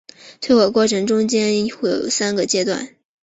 [0.41, 2.95] 退火过程中间会有三个阶段。